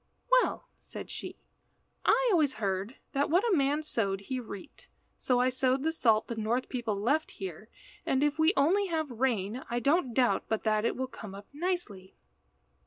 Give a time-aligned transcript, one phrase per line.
[0.41, 1.37] "Well," said she,
[2.03, 4.87] "I always heard that what a man sowed he reaped,
[5.19, 7.69] so I sowed the salt the North people left here,
[8.03, 11.45] and if we only have rain I don't doubt but that it will come up
[11.53, 12.15] nicely."